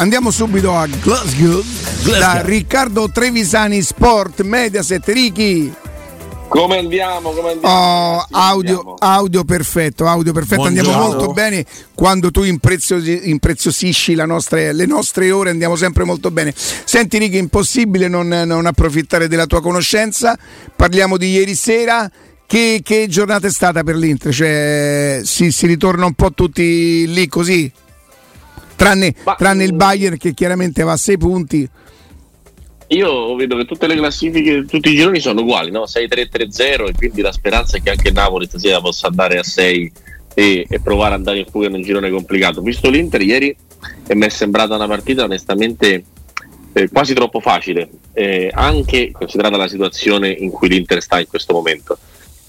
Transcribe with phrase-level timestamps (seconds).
[0.00, 1.62] andiamo subito a Glasgow,
[2.02, 2.18] Glasgow.
[2.18, 5.72] da Riccardo Trevisani Sport Mediaset Ricky.
[6.48, 7.30] Come andiamo?
[7.30, 7.74] Come andiamo?
[7.74, 8.94] Oh, audio, andiamo.
[8.98, 10.62] audio, perfetto, audio perfetto.
[10.62, 10.90] Buongiorno.
[10.90, 16.52] Andiamo molto bene quando tu impreziosi, impreziosisci nostre, le nostre ore, andiamo sempre molto bene.
[16.56, 20.36] Senti Ricky, impossibile non, non approfittare della tua conoscenza.
[20.74, 22.10] Parliamo di ieri sera.
[22.46, 24.34] Che, che giornata è stata per l'Inter?
[24.34, 27.70] Cioè, si, si ritorna un po' tutti lì così?
[28.80, 31.68] Tranne, Ma, tranne il Bayern che chiaramente va a 6 punti.
[32.88, 35.82] Io vedo che tutte le classifiche, tutti i gironi sono uguali, no?
[35.82, 39.92] 6-3-3-0 e quindi la speranza è che anche Napoli stasera possa andare a 6
[40.32, 42.62] e, e provare ad andare in fuga in un girone complicato.
[42.62, 43.54] Visto l'Inter ieri
[44.06, 46.04] e mi è sembrata una partita onestamente
[46.72, 51.52] eh, quasi troppo facile, eh, anche considerata la situazione in cui l'Inter sta in questo
[51.52, 51.98] momento.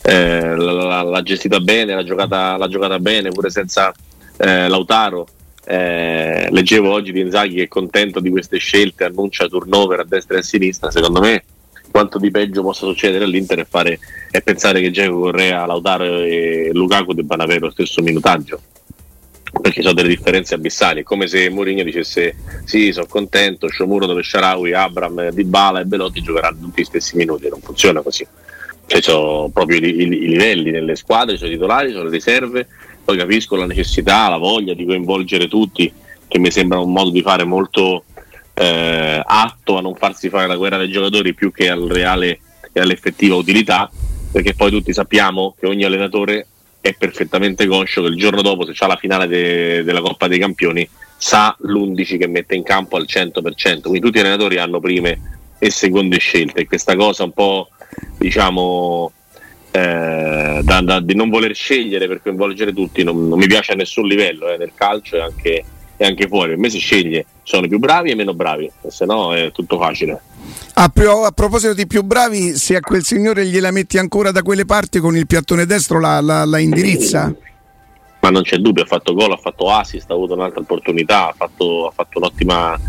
[0.02, 3.92] Eh, l'ha, gestita bene, l'ha giocata, l'ha giocata bene pure senza
[4.38, 5.28] eh, Lautaro
[5.66, 10.38] eh, leggevo oggi di Inzaghi che è contento di queste scelte, annuncia turnover a destra
[10.38, 10.92] e a sinistra.
[10.92, 11.44] Secondo me,
[11.92, 16.70] quanto di peggio possa succedere all'Inter è, fare, è pensare che Geco, Correa, Lautaro e
[16.74, 18.62] Lukaku debbano avere lo stesso minutaggio
[19.60, 21.02] perché sono delle differenze abissali.
[21.02, 23.68] È come se Mourinho dicesse: Sì, sono contento.
[23.68, 27.50] Sciomuro dove Sharawi, Abram, Dybala e Belotti giocheranno tutti gli stessi minuti.
[27.50, 28.26] Non funziona così.
[28.86, 32.68] Cioè, sono proprio i, i, i livelli nelle squadre, sono i titolari, sono le riserve
[33.04, 35.92] poi capisco la necessità, la voglia di coinvolgere tutti,
[36.28, 38.06] che mi sembra un modo di fare molto
[38.54, 42.40] eh, atto a non farsi fare la guerra dei giocatori più che al reale
[42.72, 43.90] e all'effettiva utilità,
[44.32, 46.48] perché poi tutti sappiamo che ogni allenatore
[46.80, 50.40] è perfettamente conscio che il giorno dopo, se c'è la finale de- della Coppa dei
[50.40, 53.82] Campioni, sa l'11 che mette in campo al 100%.
[53.82, 57.70] Quindi tutti gli allenatori hanno prime e seconde scelte e questa cosa un po'
[58.18, 59.12] diciamo
[59.72, 63.76] eh, da, da, di non voler scegliere per coinvolgere tutti non, non mi piace a
[63.76, 65.64] nessun livello eh, nel calcio e anche,
[65.96, 66.50] e anche, fuori.
[66.50, 69.80] Per me si sceglie, sono i più bravi e meno bravi, se no è tutto
[69.80, 70.22] facile.
[70.74, 74.42] A, pro, a, proposito di più bravi, se a quel signore gliela metti ancora da
[74.42, 77.34] quelle parti con il piattone destro la, la, la indirizza?
[78.20, 81.34] Ma non c'è dubbio, ha fatto gol, ha fatto assist, ha avuto un'altra opportunità, ha
[81.36, 82.80] fatto, ha fatto un'ottima,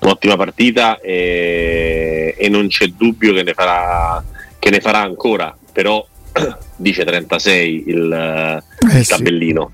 [0.00, 4.22] un'ottima, partita e, e, non c'è dubbio che ne farà,
[4.58, 6.04] che ne farà ancora, però
[6.76, 9.70] dice 36 il, eh, il tabellino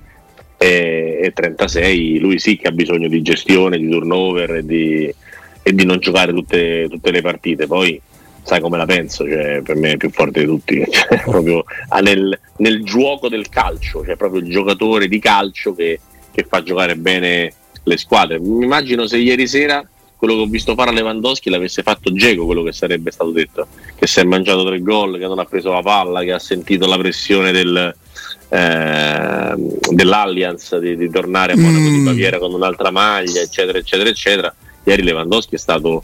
[0.57, 0.65] sì.
[0.65, 5.13] e, e, 36 lui sì che ha bisogno di gestione, di turnover e di,
[5.61, 7.67] e di non giocare tutte, tutte, le partite.
[7.67, 7.99] Poi
[8.43, 10.83] sai come la penso cioè, per me è più forte di tutti.
[10.89, 11.63] Cioè, proprio
[12.01, 15.99] nel, nel, gioco del calcio cioè proprio il giocatore di calcio che,
[16.31, 17.53] che fa giocare bene
[17.83, 18.39] le squadre.
[18.39, 19.85] Mi immagino se ieri sera
[20.19, 23.67] quello che ho visto fare a Lewandowski l'avesse fatto Geco quello che sarebbe stato detto
[23.95, 26.85] che si è mangiato tre gol che non ha preso la palla che ha sentito
[26.87, 27.95] la pressione del,
[28.49, 29.53] eh,
[29.91, 31.93] dell'Allianz di, di, tornare a Monaco mm.
[31.93, 34.53] di Baviera con un'altra maglia eccetera eccetera eccetera
[34.83, 36.03] ieri Lewandowski è stato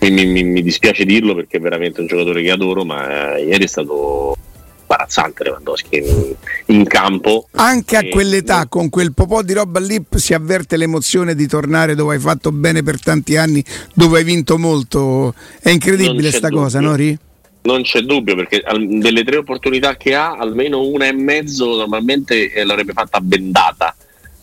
[0.00, 3.64] mi, mi, mi dispiace dirlo perché è veramente un giocatore che adoro ma eh, ieri
[3.64, 4.36] è stato
[4.86, 6.34] imbarazzante Lewandowski in,
[6.66, 7.48] in campo.
[7.52, 11.96] Anche a quell'età, e, con quel po' di roba lì, si avverte l'emozione di tornare
[11.96, 15.34] dove hai fatto bene per tanti anni, dove hai vinto molto.
[15.60, 17.18] È incredibile sta cosa, no Ri?
[17.62, 22.64] Non c'è dubbio perché delle tre opportunità che ha, almeno una e mezzo normalmente eh,
[22.64, 23.94] l'avrebbe fatta bendata,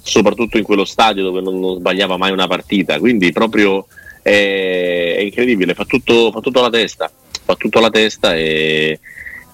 [0.01, 2.99] soprattutto in quello stadio dove non, non sbagliava mai una partita.
[2.99, 3.87] Quindi proprio
[4.21, 7.09] è, è incredibile, fa tutto, fa tutto alla testa,
[7.45, 8.99] fa tutto alla testa e,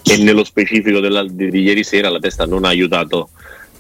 [0.10, 3.30] e nello specifico della, di, di, ieri sera la testa non ha aiutato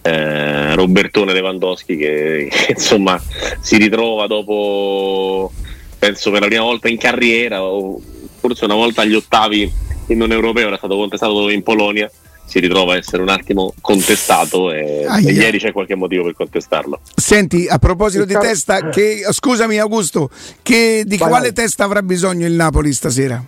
[0.04, 3.22] eh, Robertone Lewandowski che, che, insomma
[3.60, 5.52] si ritrova dopo
[5.98, 8.00] penso per la prima volta in carriera o
[8.40, 9.72] forse una volta agli ottavi
[10.08, 12.10] in un europeo era stato contestato in Polonia
[12.46, 17.00] si ritrova a essere un attimo contestato e, e, ieri c'è qualche motivo per contestarlo.
[17.16, 20.32] Senti, a proposito di testa, che, scusami Augusto,
[20.64, 21.30] che, di Vai.
[21.30, 23.46] quale testa avrà bisogno il Napoli stasera?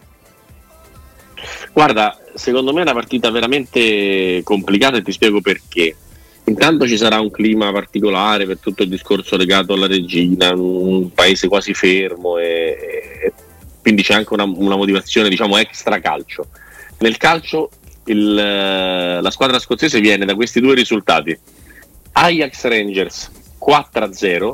[1.74, 5.96] Guarda, secondo me è una partita veramente complicata e ti spiego perché.
[6.46, 11.48] Intanto ci sarà un clima particolare per tutto il discorso legato alla regina, un paese
[11.48, 12.78] quasi fermo e,
[13.24, 13.34] e
[13.82, 16.48] quindi c'è anche una, una, motivazione diciamo extra calcio.
[17.00, 17.70] Nel calcio
[18.06, 21.38] il, la squadra scozzese viene da questi due risultati.
[22.14, 23.32] Ajax Rangers
[23.64, 24.50] 4-0,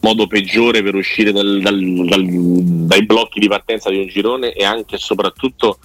[0.00, 1.78] modo peggiore per uscire dal, dal,
[2.08, 5.78] dal, dai blocchi di partenza di un girone e anche e soprattutto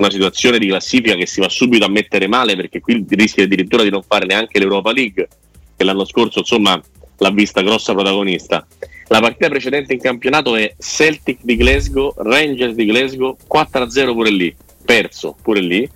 [0.00, 3.82] una situazione di classifica che si va subito a mettere male perché qui rischia addirittura
[3.82, 5.28] di non fare neanche l'Europa League
[5.76, 6.80] che l'anno scorso insomma
[7.18, 8.66] l'ha vista grossa protagonista.
[9.08, 14.54] La partita precedente in campionato è Celtic di Glasgow, Rangers di Glasgow, 4-0 pure lì,
[14.84, 15.88] perso pure lì.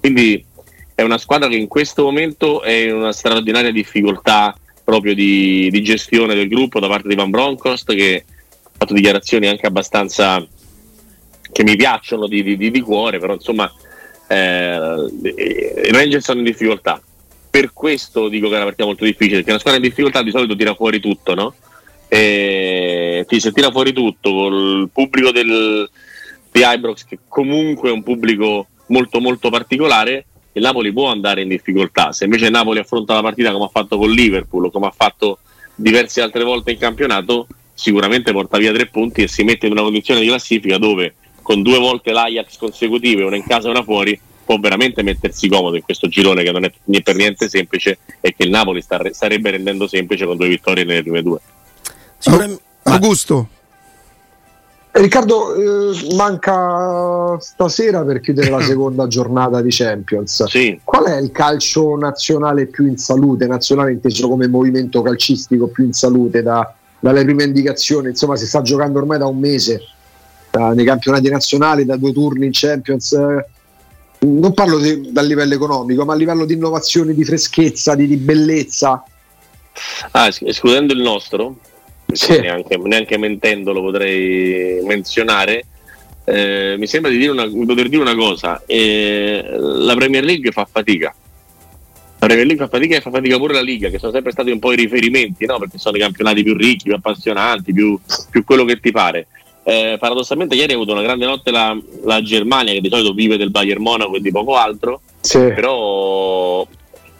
[0.00, 0.44] Quindi
[0.94, 5.82] è una squadra che in questo momento è in una straordinaria difficoltà proprio di, di
[5.82, 8.24] gestione del gruppo da parte di Van Bronckhorst che
[8.76, 10.44] fatto dichiarazioni anche abbastanza
[11.52, 13.70] che mi piacciono di, di, di cuore, però insomma
[14.26, 17.00] eh, i Rangers sono in difficoltà.
[17.50, 20.30] Per questo dico che è una partita molto difficile, perché una squadra in difficoltà di
[20.30, 21.54] solito tira fuori tutto, no?
[22.08, 25.88] E se tira fuori tutto col pubblico del,
[26.50, 31.48] di Ibrox, che comunque è un pubblico molto molto particolare, il Napoli può andare in
[31.48, 32.12] difficoltà.
[32.12, 35.38] Se invece il Napoli affronta la partita come ha fatto con Liverpool come ha fatto
[35.74, 39.82] diverse altre volte in campionato, sicuramente porta via tre punti e si mette in una
[39.82, 44.18] condizione di classifica dove con due volte l'Ajax consecutive, una in casa e una fuori,
[44.44, 46.72] può veramente mettersi comodo in questo girone che non è
[47.02, 51.02] per niente semplice e che il Napoli sta, starebbe rendendo semplice con due vittorie nelle
[51.02, 51.38] prime due.
[52.84, 53.48] Augusto.
[54.94, 60.44] Riccardo, eh, manca stasera per chiudere la seconda giornata di Champions.
[60.44, 60.78] Sì.
[60.84, 63.46] Qual è il calcio nazionale più in salute?
[63.46, 68.08] Nazionale inteso come movimento calcistico più in salute da, dalle prime indicazioni?
[68.08, 69.80] Insomma, si sta giocando ormai da un mese
[70.58, 73.12] nei campionati nazionali, da due turni in Champions.
[73.12, 73.46] Eh,
[74.20, 78.16] non parlo di, dal livello economico, ma a livello di innovazione, di freschezza, di, di
[78.16, 79.02] bellezza.
[80.12, 81.56] Ah, escludendo il nostro,
[82.12, 82.38] sì.
[82.38, 85.64] neanche, neanche mentendo lo potrei menzionare.
[86.24, 90.68] Eh, mi sembra di, dire una, poter dire una cosa: eh, la Premier League fa
[90.70, 91.14] fatica.
[92.18, 94.52] La Premier League fa fatica e fa fatica pure la Liga, che sono sempre stati
[94.52, 95.58] un po' i riferimenti, no?
[95.58, 97.98] perché sono i campionati più ricchi, più appassionanti, più,
[98.30, 99.26] più quello che ti pare.
[99.64, 103.36] Eh, paradossalmente, ieri ha avuto una grande notte la, la, Germania, che di solito vive
[103.36, 105.00] del Bayern Monaco e di poco altro.
[105.20, 105.38] Sì.
[105.38, 106.66] Però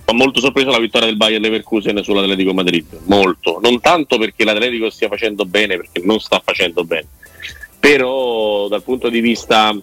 [0.05, 4.91] fa molto sorpreso la vittoria del Bayern Leverkusen sull'Atletico Madrid, molto, non tanto perché l'Atletico
[4.91, 7.07] stia facendo bene, perché non sta facendo bene,
[7.79, 9.77] però dal punto di vista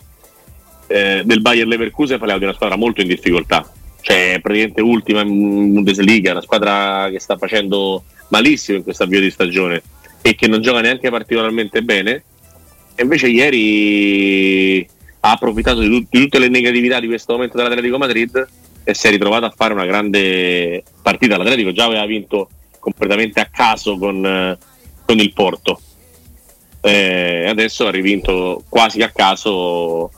[0.87, 3.71] eh, del Bayern Leverkusen parliamo di una squadra molto in difficoltà,
[4.01, 9.31] cioè praticamente ultima in Bundesliga, una squadra che sta facendo malissimo in questo avvio di
[9.31, 9.81] stagione
[10.21, 12.23] e che non gioca neanche particolarmente bene,
[12.99, 14.85] e invece ieri
[15.21, 18.47] ha approfittato di, tut- di tutte le negatività di questo momento dell'Atletico Madrid
[18.83, 21.37] e si è ritrovato a fare una grande partita.
[21.37, 24.57] L'Atletico già aveva vinto completamente a caso con,
[25.05, 25.79] con il Porto.
[26.81, 30.11] Eh, adesso ha rivinto quasi a caso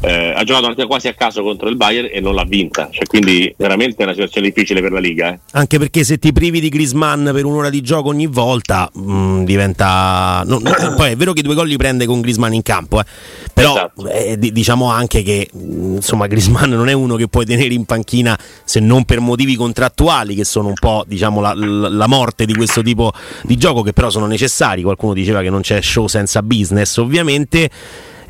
[0.00, 2.88] eh, ha giocato anche quasi a caso contro il Bayern e non l'ha vinta.
[2.90, 5.32] Cioè, quindi veramente è una situazione difficile per la Liga.
[5.32, 5.38] Eh.
[5.52, 9.44] Anche perché se ti privi di Grisman per un'ora di gioco ogni volta mh, mm,
[9.44, 10.42] diventa.
[10.46, 13.04] No, no, poi è vero che due gol li prende con Grisman in campo, eh.
[13.52, 14.08] però esatto.
[14.08, 17.84] eh, d- diciamo anche che mm, insomma Grisman non è uno che puoi tenere in
[17.84, 22.54] panchina se non per motivi contrattuali che sono un po' diciamo, la, la morte di
[22.54, 23.12] questo tipo
[23.42, 24.82] di gioco, che però sono necessari.
[24.82, 27.68] Qualcuno diceva che non c'è show senza business, ovviamente.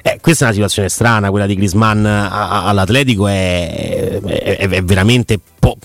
[0.03, 5.77] Eh, questa è una situazione strana, quella di Grisman all'Atletico è, è, è veramente po-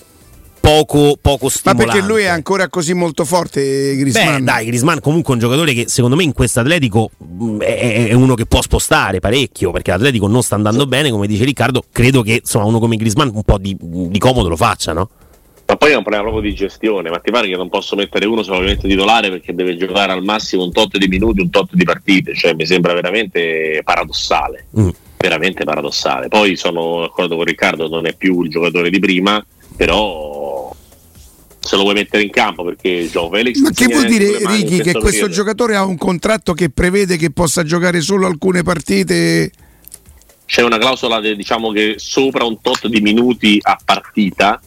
[0.64, 1.86] poco, poco stimolante.
[1.86, 4.38] Ma perché lui è ancora così molto forte, Grisman?
[4.38, 8.08] Beh, dai, Grisman comunque è un giocatore che secondo me in questo Atletico mm, è,
[8.08, 11.82] è, uno che può spostare parecchio, perché l'Atletico non sta andando bene, come dice Riccardo,
[11.92, 15.10] credo che insomma, uno come Grisman un po' di, di comodo lo faccia, no?
[15.66, 18.26] Ma poi è un problema proprio di gestione, ma ti pare che non posso mettere
[18.26, 21.84] uno solamente titolare perché deve giocare al massimo un tot di minuti, un tot di
[21.84, 24.88] partite, cioè mi sembra veramente paradossale, mm.
[25.16, 26.28] veramente paradossale.
[26.28, 29.44] Poi sono d'accordo con Riccardo, non è più il giocatore di prima,
[29.74, 30.70] però
[31.58, 34.92] se lo vuoi mettere in campo perché Joe Felix Ma che vuol dire Ricky che
[34.92, 35.32] questo periodo.
[35.32, 39.50] giocatore ha un contratto che prevede che possa giocare solo alcune partite?
[40.44, 44.60] C'è una clausola de, diciamo che sopra un tot di minuti a partita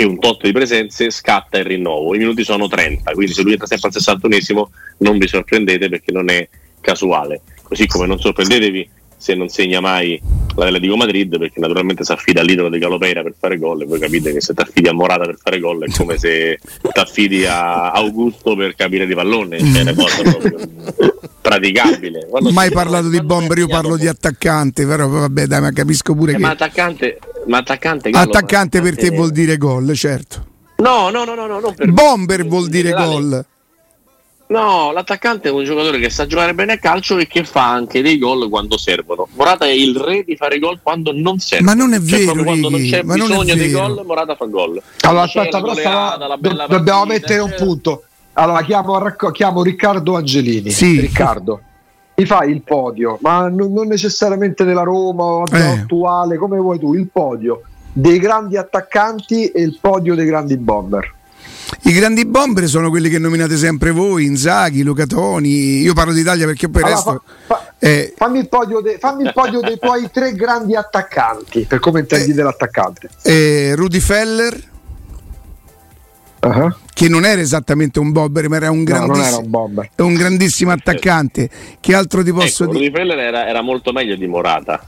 [0.00, 2.14] e un tot di presenze scatta il rinnovo.
[2.14, 4.64] I minuti sono 30, quindi se lui entra sempre al 61esimo
[4.98, 6.48] non vi sorprendete perché non è
[6.80, 7.42] casuale.
[7.62, 8.88] Così come non sorprendetevi
[9.18, 10.18] se non segna mai
[10.54, 14.32] l'Atletico Madrid perché naturalmente si affida all'idolo di Galopera per fare gol e voi capite
[14.32, 17.90] che se ti affidi a Morata per fare gol è come se ti affidi a
[17.90, 20.68] Augusto per capire di pallone cioè è una cosa proprio
[21.42, 26.14] praticabile Quando mai parlato di bomber io parlo di attaccante però vabbè dai ma capisco
[26.14, 30.46] pure eh, che ma attaccante, ma attaccante, Gallo, attaccante per te vuol dire gol certo
[30.76, 33.44] no no no no, no bomber vuol dire gol
[34.50, 38.02] No, l'attaccante è un giocatore che sa giocare bene a calcio e che fa anche
[38.02, 39.28] dei gol quando servono.
[39.36, 41.64] Morata è il re di fare gol quando non serve.
[41.64, 42.42] Ma non è cioè, vero.
[42.42, 44.82] quando non c'è ma bisogno di gol, Morata fa gol.
[45.02, 48.02] Allora, aspetta, però stava, do, dobbiamo mettere un punto.
[48.32, 50.70] Allora, chiamo, chiamo Riccardo Angelini.
[50.70, 50.98] Sì.
[50.98, 51.60] Riccardo,
[52.20, 55.60] mi fai il podio, ma non, non necessariamente della Roma o eh.
[55.60, 57.62] attuale, come vuoi tu, il podio
[57.92, 61.14] dei grandi attaccanti e il podio dei grandi bomber.
[61.84, 65.80] I grandi bomber sono quelli che nominate sempre voi, Inzaghi, Luca Toni.
[65.80, 67.22] Io parlo d'Italia perché poi allora, resto.
[67.46, 71.64] Fa, fa, eh, fammi, il podio de, fammi, il podio dei tuoi tre grandi attaccanti,
[71.66, 73.08] per come intendi eh, dell'attaccante.
[73.22, 74.68] Eh, Rudy Feller.
[76.40, 76.74] Uh-huh.
[76.92, 81.48] che non era esattamente un bomber, ma era un, grandissimo, no, un, un grandissimo attaccante.
[81.80, 82.90] Che altro ti posso ecco, dire?
[82.90, 84.84] Di era, era molto meglio di Morata.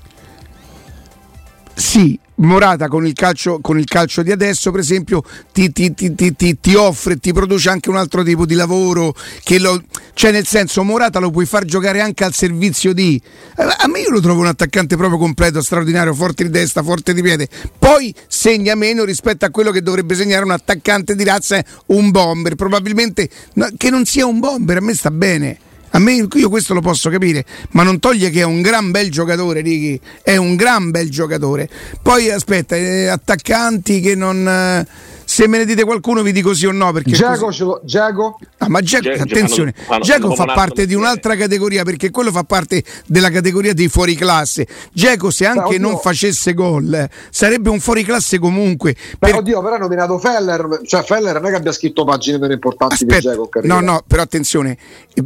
[1.74, 6.14] Sì, Morata con il calcio, con il calcio di adesso, per esempio, ti, ti, ti,
[6.60, 9.14] ti, offre, ti produce anche un altro tipo di lavoro.
[9.58, 9.82] Lo,
[10.14, 13.20] cioè, nel senso, Morata lo puoi far giocare anche al servizio di.
[13.56, 17.22] A me io lo trovo un attaccante proprio completo, straordinario, forte di testa, forte di
[17.22, 17.48] piede.
[17.78, 22.54] Poi segna meno rispetto a quello che dovrebbe segnare un attaccante di razza, un bomber.
[22.54, 23.28] Probabilmente
[23.76, 25.58] che non sia un bomber, a me sta bene.
[25.94, 29.10] A me io questo lo posso capire, ma non toglie che è un gran bel
[29.10, 30.00] giocatore, Ricky.
[30.22, 31.68] È un gran bel giocatore.
[32.00, 34.48] Poi aspetta, eh, attaccanti che non.
[34.48, 34.86] Eh,
[35.24, 36.92] se me ne dite qualcuno vi dico sì o no.
[36.92, 37.64] Perché Giacomo, così...
[37.84, 38.38] Giacomo?
[38.58, 43.30] Ah, ma Giacomo, attenzione, Giacomo fa parte di un'altra categoria perché quello fa parte della
[43.30, 44.66] categoria dei fuori classe.
[44.92, 48.94] Giacomo se anche Beh, non facesse gol sarebbe un fuori classe comunque.
[48.94, 49.36] Beh, per...
[49.36, 52.94] oddio, però ha nominato Feller, cioè Feller non è che abbia scritto pagine meno importanti
[52.94, 53.48] Aspetta, di Giacomo.
[53.64, 54.76] No, no, però attenzione,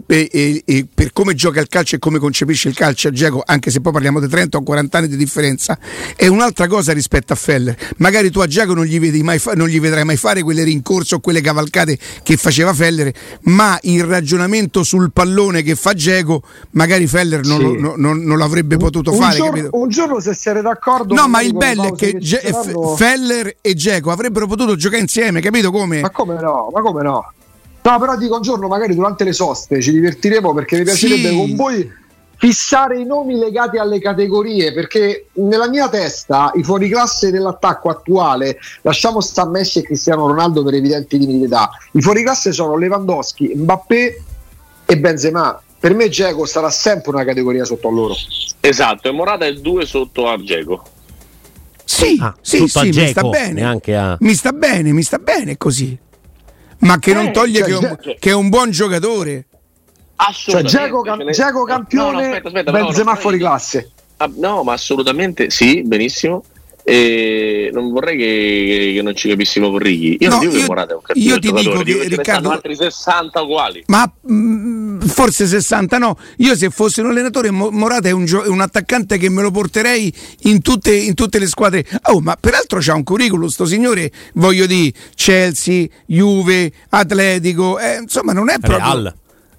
[0.06, 3.42] e, e, e, per come gioca il calcio e come concepisce il calcio a Giacomo,
[3.44, 5.78] anche se poi parliamo di 30 o 40 anni di differenza,
[6.14, 7.76] è un'altra cosa rispetto a Feller.
[7.98, 11.40] Magari tu a Giacomo non fa- non gli vedrai mai fare quelle rincorse o quelle
[11.40, 17.58] cavalcate che faceva Feller, ma il ragionamento sul pallone che fa Geco, magari Feller non,
[17.58, 17.80] sì.
[17.80, 19.36] lo, non, non l'avrebbe potuto un fare.
[19.36, 21.14] Giorno, un giorno se siete d'accordo.
[21.14, 22.54] No, ma il bello è che, che Ge-
[22.96, 26.00] Feller e Geco avrebbero potuto giocare insieme, capito come?
[26.00, 26.70] Ma come no?
[26.72, 27.32] Ma come no?
[27.86, 31.36] No, però dico un giorno magari durante le soste ci divertiremo perché mi piacerebbe sì.
[31.36, 31.88] con voi
[32.36, 39.20] fissare i nomi legati alle categorie perché nella mia testa i fuoriclasse dell'attacco attuale lasciamo
[39.20, 44.22] sta Messi e Cristiano Ronaldo per evidenti limiti d'età i fuoriclasse sono Lewandowski, Mbappé
[44.84, 45.60] e Benzema.
[45.78, 48.14] Per me Geco sarà sempre una categoria sotto a loro.
[48.58, 50.82] Esatto e Morata è due sotto a Geco
[51.84, 53.64] sì, ah, sì, sì mi sta bene.
[53.64, 54.16] a...
[54.18, 55.96] mi sta bene, mi sta bene così
[56.78, 59.46] ma che eh, non toglie cioè, che, è un, che è un buon giocatore
[60.32, 63.90] cioè Giacomo cam- Giacomo campione, no, no, aspetta, aspetta, Benzema no, fuori classe.
[64.16, 66.42] Ah, no, ma assolutamente sì, benissimo.
[66.88, 70.18] E non vorrei che, che non ci capissimo con Righi.
[70.20, 72.08] Io no, non dico io, che Morata è un cattivo Io ti dico che, che
[72.08, 73.82] Riccardo altri 60 uguali.
[73.88, 76.16] Ma mh, mm, forse 60 no.
[76.36, 80.14] Io se fossi un allenatore Morata è un, gio- un attaccante che me lo porterei
[80.42, 81.84] in tutte, in tutte, le squadre.
[82.04, 88.32] Oh, ma peraltro c'ha un curriculum sto signore, voglio dire, Chelsea, Juve, Atletico, eh, insomma
[88.32, 89.14] non è proprio Real.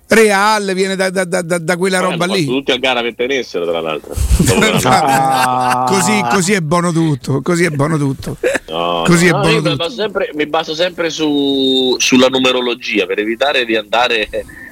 [0.09, 2.45] Real viene da, da, da, da quella roba lì.
[2.45, 4.15] Tutti a gara per tenersselo, tra l'altro.
[4.87, 5.85] ah.
[5.87, 7.41] così, così, è buono tutto.
[7.41, 8.37] Così è buono tutto.
[8.69, 9.89] No, così no, è buono tutto.
[9.89, 14.29] Sempre, mi baso sempre su, sulla numerologia per evitare di andare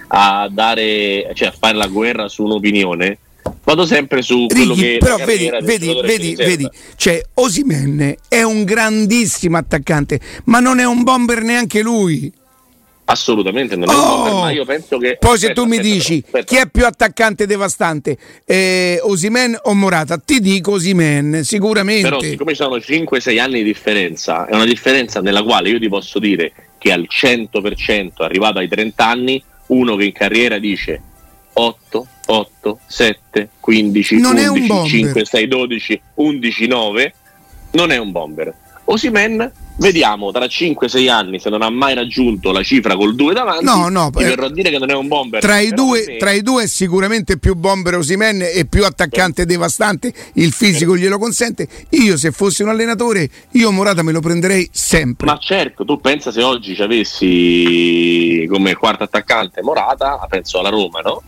[0.07, 3.17] a dare, cioè a fare la guerra su un'opinione.
[3.63, 8.63] Vado sempre su quello Righi, che però vedi, vedi, vedi, vedi, cioè Osimen è un
[8.63, 12.31] grandissimo attaccante, ma non è un bomber neanche lui.
[13.07, 15.17] Assolutamente non è oh, un ma io penso che.
[15.19, 16.45] Poi aspetta, se tu mi aspetta, dici aspetta.
[16.45, 22.09] chi è più attaccante devastante, eh, Osimen o Morata, ti dico Osimen, sicuramente.
[22.09, 25.87] Però siccome ci sono 5-6 anni di differenza, è una differenza nella quale io ti
[25.87, 31.01] posso dire che al 100% arrivato ai 30 anni, uno che in carriera dice
[31.53, 37.13] 8, 8, 7, 15, non 11, 5, 6, 12, 11, 9,
[37.73, 38.53] non è un bomber.
[38.85, 43.65] Osimen Vediamo tra 5-6 anni se non ha mai raggiunto la cifra col 2 davanti.
[43.65, 45.41] No, no, ti eh, verrò a dire che non è un bomber.
[45.41, 49.47] Tra i, due, tra i due è sicuramente più bomber Osimen e più attaccante sì.
[49.47, 50.13] devastante.
[50.33, 51.01] Il fisico sì.
[51.01, 51.67] glielo consente.
[51.89, 55.25] Io, se fossi un allenatore, io Morata me lo prenderei sempre.
[55.27, 61.01] Ma certo, tu pensa se oggi ci avessi come quarto attaccante Morata, penso alla Roma,
[61.01, 61.21] no?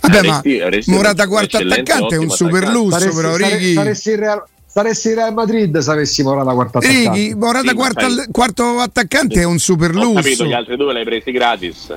[0.00, 3.74] Vabbè, avresti, ma avresti Morata quarto attaccante è un super lusso, però Righi.
[3.74, 4.42] Saresti il Real,
[4.72, 7.10] Saresti il Real Madrid se avessi Morata quarto attaccante.
[7.10, 10.08] Righi, Morata sì, quarto, quarto, attaccante è un super lusso.
[10.08, 11.94] Ho capito, gli altri due l'hai presi gratis.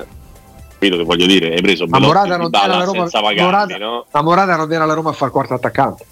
[0.72, 1.54] Capito che voglio dire?
[1.54, 4.04] Hai preso ma Morata non viene alla Roma, pagarmi, Morata, no?
[4.10, 6.04] ma Morata non viene alla Roma a fare quarto attaccante.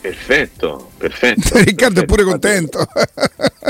[0.00, 1.50] Perfetto, perfetto.
[1.62, 2.86] Riccardo perfetto, è pure contento.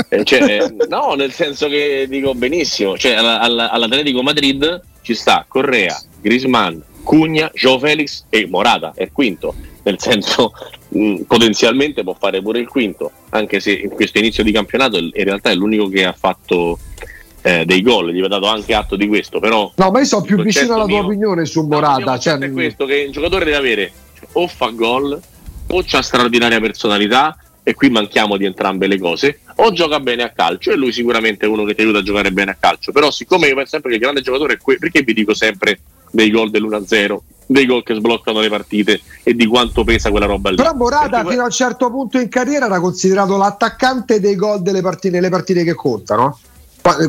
[0.09, 6.81] Eh, cioè, no, nel senso che dico benissimo, cioè, all'Atletico Madrid ci sta Correa, Grisman,
[7.03, 9.53] Cugna, Joe Felix e Morata, è il quinto
[9.83, 10.53] nel senso
[10.91, 14.97] mh, mm, potenzialmente può fare pure il quinto, anche se in questo inizio di campionato
[14.97, 16.79] in realtà è l'unico che ha fatto
[17.41, 19.71] eh, dei gol, gli ho dato anche atto di questo, però...
[19.75, 22.11] No, ma io sono più vicino alla tua mio, opinione su Morata.
[22.11, 22.37] No, cioè...
[22.37, 23.91] è questo, che il giocatore deve avere
[24.33, 25.19] o fa gol
[25.67, 30.29] o ha straordinaria personalità e qui manchiamo di entrambe le cose, o gioca bene a
[30.29, 33.11] calcio e lui sicuramente è uno che ti aiuta a giocare bene a calcio, però
[33.11, 35.79] siccome io penso sempre che il grande giocatore è quello, perché vi dico sempre
[36.11, 37.17] dei gol dell'1-0
[37.51, 40.55] dei gol che sbloccano le partite e di quanto pesa quella roba lì.
[40.55, 41.29] Però Morata Perché...
[41.31, 45.29] fino a un certo punto in carriera era considerato l'attaccante dei gol delle partite, nelle
[45.29, 46.39] partite che contano.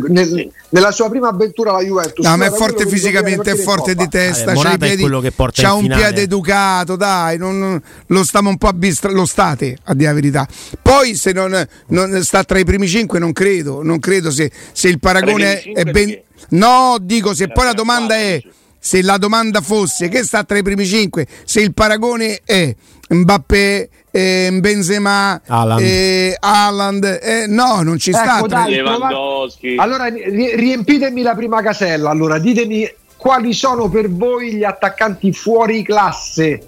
[0.09, 2.26] nel, nella sua prima avventura alla Juventus.
[2.26, 5.06] No, ma è forte fisicamente, è forte di testa, c'ha, piedi,
[5.52, 9.94] c'ha un piede educato, dai, non, lo stiamo un po' a bistra, lo state a
[9.94, 10.49] dire la verità.
[10.80, 14.88] Poi se non, non, sta tra i primi cinque non credo, non credo se, se
[14.88, 16.21] il paragone è ben...
[16.49, 18.42] No, dico se poi la domanda è
[18.85, 22.75] se la domanda fosse che sta tra i primi cinque, se il paragone è
[23.11, 28.65] Mbappé, eh, Benzema, Haaland, eh, eh, no, non ci ecco, sta.
[28.65, 29.77] Dai.
[29.77, 36.67] Allora riempitemi la prima casella, allora ditemi quali sono per voi gli attaccanti fuori classe,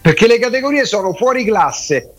[0.00, 2.10] perché le categorie sono fuori classe,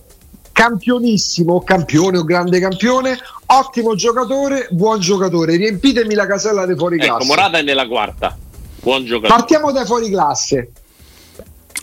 [0.52, 3.18] campionissimo, campione o grande campione,
[3.48, 5.56] ottimo giocatore, buon giocatore.
[5.56, 7.24] Riempitemi la casella dei fuori ecco, classe.
[7.24, 8.38] Ecco, Morata è nella quarta.
[8.86, 9.40] Buon giocatore.
[9.40, 10.70] Partiamo dai fuori classe.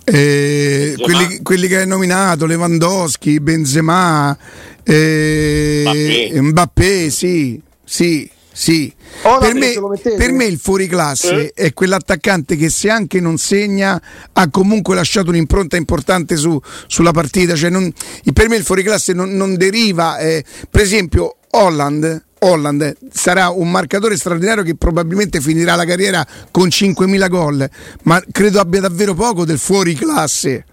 [0.05, 4.37] Eh, quelli, quelli, che hai nominato, Lewandowski, Benzema,
[4.85, 5.83] eh,
[6.31, 6.41] Mbappé.
[6.41, 8.95] Mbappé, sì, sì, sì.
[9.23, 9.75] Oh, per, me,
[10.17, 11.53] per, me, il fuoriclasse eh?
[11.53, 14.01] è quell'attaccante che se anche non segna
[14.33, 16.57] ha comunque lasciato un'impronta importante su,
[16.87, 17.57] sulla partita.
[17.57, 17.93] Cioè non,
[18.33, 24.17] per me il fuoriclasse non, non deriva, eh, per esempio Holland Holland sarà un marcatore
[24.17, 27.71] straordinario che probabilmente finirà la carriera con 5.000 gol,
[28.03, 30.65] ma credo abbia davvero poco del fuori classe.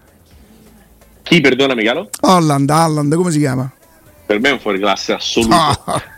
[1.24, 2.10] Chi, perdonami, Calo?
[2.22, 3.72] Holland, Holland, come si chiama?
[4.26, 5.56] Per me è un fuori classe assoluto.
[5.56, 6.18] Ah.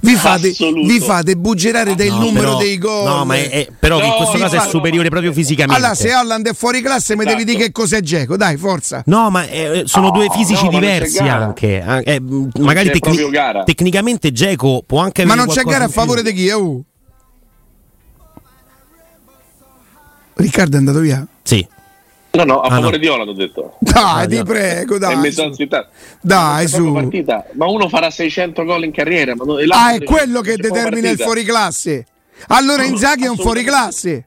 [0.00, 3.04] Vi fate, vi fate, buggerare del no, numero però, dei gol.
[3.04, 5.80] No, ma è, è, però no, in questo caso è superiore no, proprio fisicamente.
[5.80, 7.18] Allora, se Holland è fuori classe, esatto.
[7.18, 9.02] mi devi dire che cos'è Geco, dai, forza.
[9.06, 11.82] No, ma eh, sono oh, due fisici diversi anche.
[12.04, 12.20] Eh,
[12.58, 13.30] magari tecni-
[13.64, 16.48] tecnicamente Geco può anche Ma non c'è gara a favore di chi?
[16.50, 16.84] Uh.
[20.34, 21.26] Riccardo è andato via?
[21.42, 21.66] Sì.
[22.32, 22.98] No, no, a ah, favore no.
[22.98, 23.76] di Holland ho detto.
[23.80, 25.16] Dai, ah, ti prego, dai.
[25.16, 25.52] Mi sono
[26.20, 26.92] Dai, su.
[26.92, 27.46] Partita.
[27.54, 29.34] Ma uno farà 600 gol in carriera.
[29.34, 32.06] Ma ah, è quello che determina il fuoriclasse.
[32.48, 34.24] Allora Inzaghi è un fuoriclasse.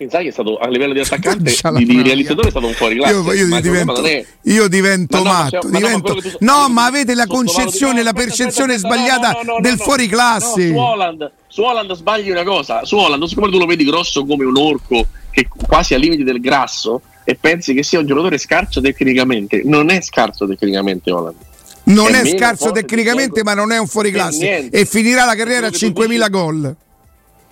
[0.00, 3.14] Inzaghi è stato a livello di attaccante, di, di realizzatore, è stato un fuoriclasse.
[3.14, 4.24] Io, io divento, è...
[4.42, 5.68] io divento ma matto.
[5.68, 6.14] No, divento...
[6.14, 10.68] Ma tu, no, ma avete la concezione, la percezione aspetta, sbagliata no, no, del fuoriclasse.
[10.68, 12.84] su Holland, su Holland sbagli una cosa.
[12.84, 16.40] Su Holland, siccome tu lo vedi grosso come un orco, che quasi ai limiti del
[16.40, 21.36] grasso, e pensi che sia un giocatore scarso tecnicamente, non è scarso tecnicamente Holland.
[21.84, 25.70] Non è, è scarso tecnicamente, ma non è un fuoriclasse e finirà la carriera a
[25.70, 26.76] 5.000 gol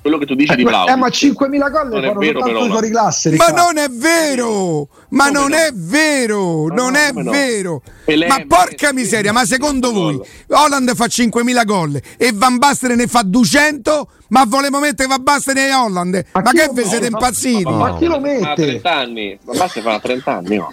[0.06, 0.94] quello che tu dici eh, di Vlaovic.
[0.94, 3.34] Eh, ma 5.000 gol non è vero, però, fuori classe.
[3.34, 4.88] Ma non è vero!
[5.10, 5.56] Ma non no?
[5.56, 6.68] è vero!
[6.68, 7.30] non no, è no.
[7.30, 7.82] vero!
[8.04, 13.08] Pelé, ma porca miseria, ma secondo voi Holland fa 5.000 gol e Van Basten ne
[13.08, 14.08] fa 200?
[14.28, 16.24] Ma volevo mettere Van Basten e Holland?
[16.32, 17.62] Ma, ma che vi siete impazziti?
[17.62, 18.40] Ma, ma, chi lo mette?
[18.40, 19.38] Ma 30 anni.
[19.42, 20.72] Van Basten fa 30 anni, no?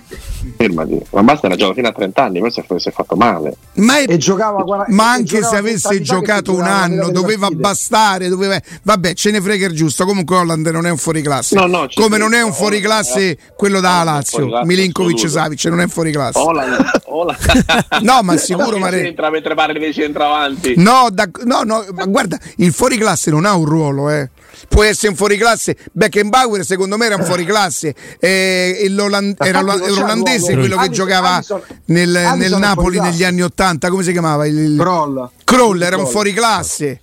[0.58, 1.00] Fermati.
[1.10, 3.56] Van Basten la gioca fino a 30 anni, questo si è fatto male.
[3.76, 8.60] Ma, è, giocava, ma anche se avesse giocato un anno, doveva bastare, doveva...
[8.82, 10.06] Vabbè, ce ne frega il giusto.
[10.06, 11.56] Comunque Holland non è un fuoriclasse.
[11.56, 15.84] No, no, Come non è un fuoriclasse eh, quello da Lazio, Milinkovic Savic, non è
[15.84, 16.39] un fuoriclasse.
[16.39, 17.02] Holland,
[18.02, 20.74] no, ma sicuro ma entra mentre pare di centravanti.
[20.78, 24.29] No, da, no, no, ma guarda, il fuoriclasse non ha un ruolo, eh
[24.67, 25.77] può essere un fuoriclasse.
[25.91, 28.91] Beckenbauer secondo me era un fuoriclasse, eh,
[29.38, 31.43] era l'olandese quello che giocava
[31.86, 34.45] nel, nel Napoli negli anni Ottanta, come si chiamava?
[34.45, 35.29] Il, Kroll.
[35.43, 36.99] Kroll era un fuoriclasse.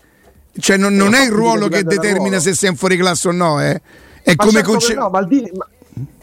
[0.58, 3.80] Cioè non, non è il ruolo che determina se sei un fuoriclasse o no, eh.
[4.22, 5.66] È ma come certo conce- no, Maldini, ma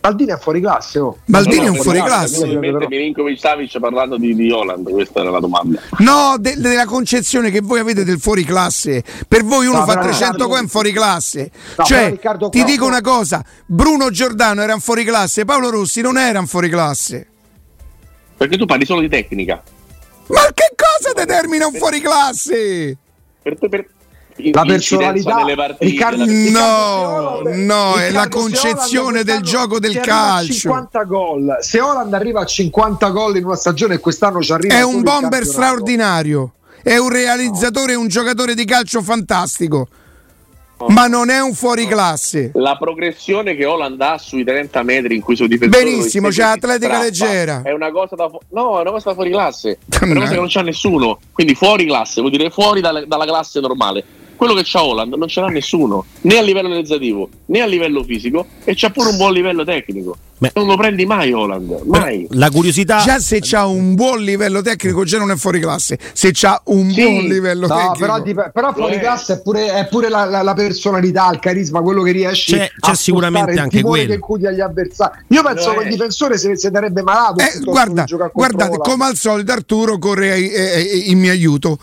[0.02, 1.00] Maldini è fuori classe.
[1.00, 1.18] Oh.
[1.26, 2.46] Maldini no, è un fuori classe.
[2.48, 5.82] Milinkovic Savic parlando di, di Holland, questa era la domanda.
[6.00, 9.04] No, de- della concezione che voi avete del fuori classe.
[9.28, 11.52] Per voi uno no, fa 300 gol in fuori classe.
[11.78, 16.02] No, cioè, Riccardo, ti dico una cosa, Bruno Giordano era un fuori classe, Paolo Rossi
[16.02, 17.28] non era un fuori classe.
[18.38, 19.62] Perché tu parli solo di tecnica.
[20.28, 22.98] Ma che cosa determina un fuori classe?
[23.42, 23.88] Per, per,
[24.52, 30.54] la personalità partite, Riccardo, no, no, è la concezione del gioco del calcio.
[30.54, 31.58] 50 gol.
[31.62, 35.02] Se Holland arriva a 50 gol in una stagione e quest'anno ci arriva È un
[35.02, 36.54] bomber straordinario.
[36.84, 38.02] È un realizzatore, no.
[38.02, 39.88] un giocatore di calcio fantastico.
[40.80, 40.90] Oh.
[40.90, 42.52] Ma non è un fuoriclasse.
[42.54, 47.00] La progressione che Holland ha sui 30 metri in cui suo difensore Benissimo, c'è atletica
[47.00, 47.62] leggera.
[47.64, 49.80] È una cosa da fu- No, è una cosa da fuori classe.
[49.90, 51.20] È una cosa che non c'ha nessuno.
[51.32, 54.06] Quindi fuori classe vuol dire fuori dalla, dalla classe normale
[54.38, 58.04] quello che c'ha Holland non ce l'ha nessuno, né a livello realizzativo né a livello
[58.04, 60.16] fisico e c'ha pure un buon livello tecnico.
[60.40, 62.28] Beh, non lo prendi mai Holland, mai.
[62.32, 66.30] La curiosità già se c'ha un buon livello tecnico già non è fuori classe, se
[66.32, 67.98] c'ha un sì, buon livello no, tecnico.
[68.00, 71.82] Però, dip- però fuori classe è pure, è pure la, la, la, personalità, il carisma,
[71.82, 74.14] quello che riesci c'è, c'è sicuramente anche quello.
[74.14, 75.26] che agli avversari.
[75.30, 77.42] Io penso che il difensore se, se darebbe malato.
[77.42, 81.80] Eh, guarda, guardate, come al solito Arturo corre in mio aiuto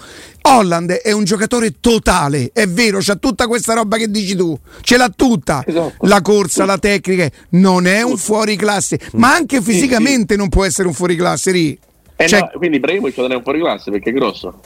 [0.46, 4.98] Holland è un giocatore totale, è vero, c'ha tutta questa roba che dici tu, ce
[4.98, 6.06] l'ha tutta, esatto.
[6.06, 10.36] la corsa, la tecnica, non è un fuoriclasse, ma anche fisicamente sì, sì.
[10.38, 11.78] non può essere un fuoriclasse, Ri.
[12.16, 12.40] Eh cioè...
[12.40, 14.60] no, quindi Ibrahimovic non è un fuoriclasse perché è grosso.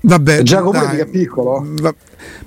[0.00, 1.62] Vabbè, Giacomo che è piccolo.
[1.64, 1.92] Va...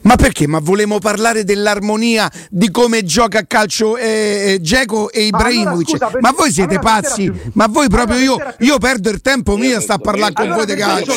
[0.02, 0.48] Ma perché?
[0.48, 6.00] Ma volevamo parlare dell'armonia di come gioca a calcio eh, eh Geco e Ibrahimovic.
[6.00, 7.30] Ma, allora, ma voi siete allora, pazzi?
[7.30, 7.52] Più...
[7.54, 8.66] Ma voi proprio allora, io, più...
[8.66, 11.14] io perdo il tempo mio a sta a parlare con voi di calcio.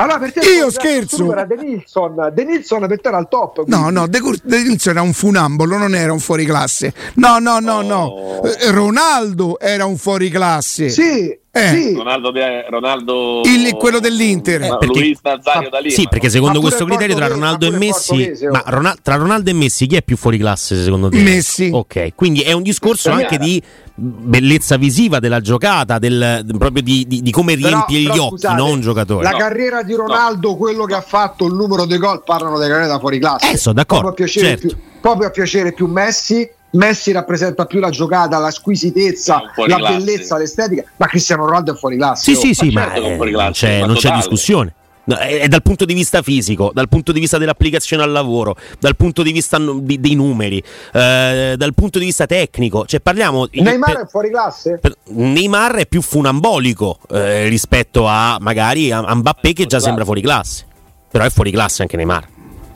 [0.00, 1.30] Allora, per te io scherzo.
[1.30, 2.30] Era De Nilsson.
[2.32, 3.64] De Nilsson per te era al top.
[3.64, 3.70] Quindi.
[3.70, 6.94] No, no, De, De Nilsson era un funambolo, non era un fuoriclasse.
[7.14, 7.82] No, no, no, oh.
[7.82, 8.40] no.
[8.70, 10.88] Ronaldo era un fuoriclasse.
[10.88, 11.68] Sì, eh.
[11.68, 11.94] Sì.
[11.94, 12.32] Ronaldo,
[12.68, 13.42] Ronaldo...
[13.44, 17.26] Il, quello dell'Inter eh, perché, Luis Nazario da lì sì perché secondo questo criterio tra
[17.26, 21.08] Ronaldo e Messi ma Ronaldo, tra Ronaldo e Messi chi è più fuori classe secondo
[21.08, 21.20] te?
[21.20, 23.60] Messi ok quindi è un discorso anche di
[23.94, 28.54] bellezza visiva della giocata del, proprio di, di, di come riempie però, gli occhi scusate,
[28.54, 29.38] non un giocatore la no.
[29.38, 30.56] carriera di Ronaldo no.
[30.56, 33.56] quello che ha fatto il numero dei gol parlano della carriera da fuori classe eh
[33.56, 34.66] sono d'accordo proprio a piacere, certo.
[34.68, 39.96] più, proprio a piacere più Messi Messi rappresenta più la giocata, la squisitezza, la classe.
[39.96, 42.32] bellezza, l'estetica, ma Cristiano Ronaldo è fuori classe.
[42.32, 42.40] Sì, oh.
[42.40, 44.74] sì, sì, ma, certo ma, eh, c'è, non c'è discussione.
[45.02, 48.54] No, è, è, dal punto di vista fisico, dal punto di vista dell'applicazione al lavoro,
[48.78, 52.84] dal punto di vista di, dei numeri, eh, dal punto di vista tecnico.
[52.86, 53.48] Cioè, parliamo.
[53.50, 54.78] Neymar per, è fuori classe?
[54.80, 60.04] Per, Neymar è più funambolico eh, rispetto a magari a, a Mbappé che già sembra
[60.04, 60.66] fuori classe.
[61.10, 62.28] Però è fuori classe anche Neymar.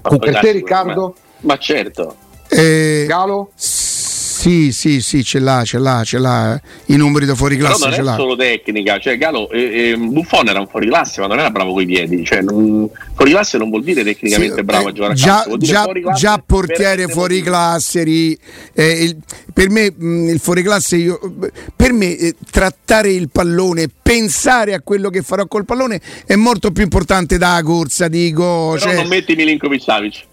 [0.03, 1.15] Ma per te, Riccardo?
[1.41, 2.17] Ma certo.
[2.57, 3.51] Eh, Galo?
[4.45, 6.61] Sì, sì, sì, ce l'ha, ce l'ha, ce l'ha.
[6.87, 7.89] I numeri da fuori classe.
[7.89, 11.29] Però non è solo tecnica, cioè Galo, eh, eh, Buffon era un fuori classe, ma
[11.29, 12.23] non era bravo coi piedi.
[12.27, 15.43] Cioè, non, fuori classe non vuol dire tecnicamente sì, bravo eh, a giocare già, a
[15.45, 18.03] calcio, già, già portiere fuori classe.
[18.03, 18.39] Ri,
[18.75, 19.17] eh, il,
[19.51, 21.19] per me mh, il fuori classe, io,
[21.75, 26.71] per me eh, trattare il pallone, pensare a quello che farò col pallone è molto
[26.71, 28.73] più importante da corsa, dico.
[28.75, 30.25] Però cioè, non metti Milinkovic Savic.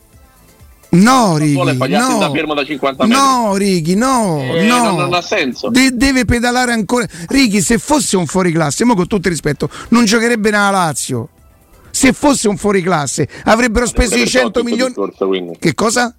[0.94, 4.84] No, Righi, no, da no, Righi, no, eh, no.
[4.84, 5.70] Non, non, ha senso.
[5.70, 7.08] De- deve pedalare ancora.
[7.30, 11.30] Righi, se fosse un fuoriclasse, mo con tutto il rispetto, non giocherebbe nella Lazio.
[11.92, 14.94] Se fosse un fuoriclasse, avrebbero vale speso i 100 milioni.
[14.94, 16.14] Discorso, che cosa?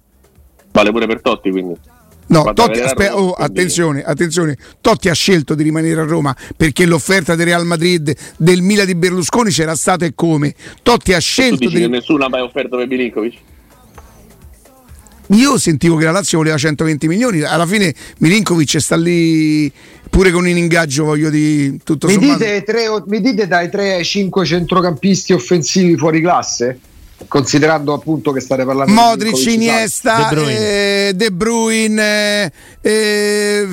[0.71, 1.75] Vale pure per Totti, quindi.
[2.27, 7.35] No, Totti, aspe- oh, attenzione, attenzione, Totti ha scelto di rimanere a Roma perché l'offerta
[7.35, 10.55] del Real Madrid del Mila di Berlusconi c'era stata e come.
[10.81, 11.57] Totti ha scelto.
[11.57, 11.81] Tu dici di...
[11.81, 13.37] che nessuno ha mai offerto per Milinkovic?
[15.29, 19.71] Io sentivo che la Lazio voleva 120 milioni, alla fine Milinkovic sta lì
[20.09, 24.03] pure con un ingaggio, voglio di tutto mi dite, tre, mi dite dai 3 ai
[24.03, 26.79] 5 centrocampisti offensivi fuori classe?
[27.27, 33.67] Considerando appunto che state parlando Modric, di Iniesta, De Bruyne, eh, De Bruyne eh,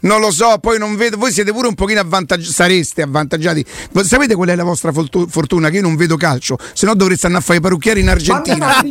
[0.00, 1.16] non lo so, poi non vedo.
[1.16, 3.64] Voi siete pure un pochino avvantaggiati, sareste avvantaggiati.
[4.02, 5.70] Sapete qual è la vostra fortuna?
[5.70, 8.84] Che io non vedo calcio, se no dovreste andare a fare i parrucchieri in Argentina.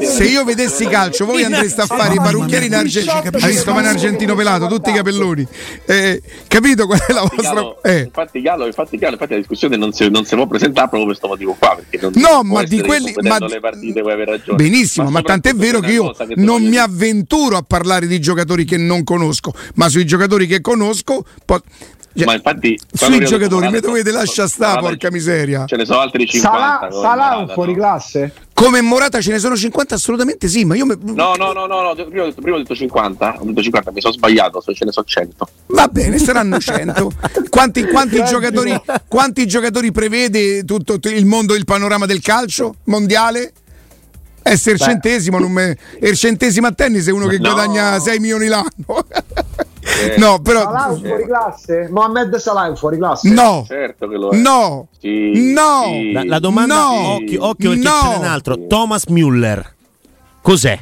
[0.00, 3.22] se io vedessi calcio, voi andreste a fare i parrucchieri in Argentina.
[3.22, 5.46] Hai visto un argentino pelato, tutti i capelloni.
[5.86, 7.74] Eh, capito qual è la vostra.
[7.82, 8.00] Eh.
[8.00, 11.18] Infatti, Gallo, infatti, Gallo, infatti, la discussione non si, non si può presentare proprio per
[11.18, 11.78] questo motivo qua.
[12.14, 13.12] no, ma di quelli.
[13.22, 14.02] Ma, partite,
[14.54, 18.64] benissimo, ma, ma tant'è vero che io che non mi avventuro a parlare di giocatori
[18.64, 21.24] che non conosco, ma sui giocatori che conosco.
[21.44, 21.62] Po-
[22.14, 25.64] cioè, ma infatti sui giocatori mi dovete lasciare sta porca miseria.
[25.64, 29.56] ce ne sono altri 50 Salà, Salà un fuori classe come Morata ce ne sono
[29.56, 30.96] 50 assolutamente sì ma io me...
[31.00, 34.12] no no no no, no prima, prima, ho detto 50 ho detto 50 mi sono
[34.12, 37.10] sbagliato ce ne so 100 va bene saranno 100
[37.48, 43.54] quanti, quanti, giocatori, quanti giocatori prevede tutto il mondo il panorama del calcio mondiale
[44.42, 45.76] essere il centesimo, non me...
[46.00, 47.52] il centesimo a tennis è uno che no.
[47.52, 49.04] guadagna 6 milioni l'anno.
[49.08, 49.70] Eh.
[50.16, 50.62] No, però.
[50.62, 51.88] Salah fuori classe?
[51.90, 53.28] Mohamed Salah è fuori classe?
[53.28, 54.36] No, certo che lo è.
[54.36, 55.82] No, sì, no.
[55.86, 56.12] Sì.
[56.12, 57.14] La, la, domanda no.
[57.14, 58.00] occhio, occhio perché no.
[58.00, 58.54] c'è un altro.
[58.54, 58.66] Sì.
[58.68, 59.64] Thomas Müller,
[60.40, 60.78] cos'è?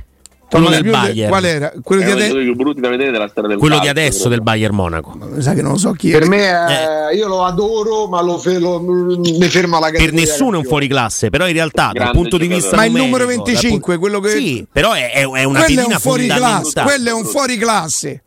[0.50, 1.28] Quello del Bayern.
[1.28, 1.72] Qual era?
[1.82, 5.16] Quello, di, ade- quello di adesso del Bayern Monaco.
[5.16, 6.18] Mi sa che non so chi è.
[6.18, 7.16] Per me è, eh.
[7.16, 10.88] io lo adoro, ma lo, fe- lo mi ferma la Per nessuno è un fuori
[10.88, 14.66] classe, però in realtà dal punto di vista Ma il numero 25, quello che Sì,
[14.70, 18.24] però è, è una quello è un fuori classe, quello è un fuori classe